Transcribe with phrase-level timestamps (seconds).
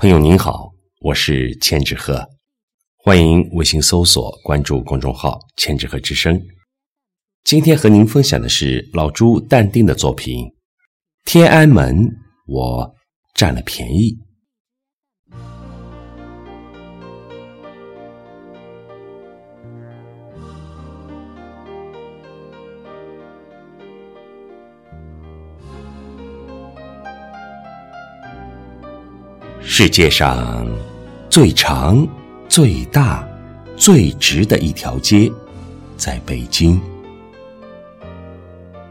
[0.00, 2.24] 朋友您好，我是千纸鹤，
[2.98, 6.40] 欢迎微信搜索关注公众号“千纸鹤之声”。
[7.42, 10.46] 今天和您分享的是老朱淡定的作品
[11.24, 11.96] 《天安门》，
[12.46, 12.94] 我
[13.34, 14.16] 占了便宜。
[29.60, 30.66] 世界上
[31.28, 32.06] 最长、
[32.48, 33.26] 最大、
[33.76, 35.30] 最直的一条街，
[35.96, 36.80] 在北京。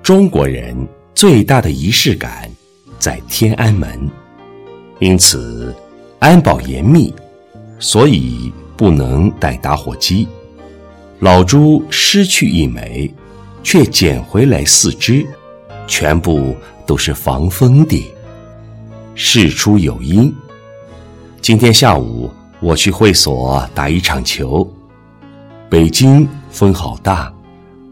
[0.04, 0.76] 中国人
[1.16, 2.50] 最大的仪式感
[3.00, 4.10] 在天安门，
[5.00, 5.74] 因此
[6.20, 7.14] 安保严密，
[7.80, 10.28] 所以不能带打火机。
[11.20, 13.12] 老朱失去一枚，
[13.64, 15.26] 却捡回来四只，
[15.88, 18.14] 全部都是防风的。
[19.16, 20.34] 事出有因。
[21.48, 22.30] 今天下午
[22.60, 24.70] 我去会所打一场球，
[25.70, 27.34] 北京风好大，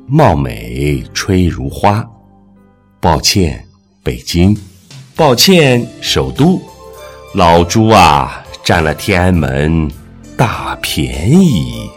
[0.07, 2.05] 貌美吹如花。
[2.99, 3.65] 抱歉，
[4.03, 4.53] 北京，
[5.15, 6.61] 抱歉，首都，
[7.33, 9.89] 老朱啊，占了天安门
[10.35, 11.89] 大便宜。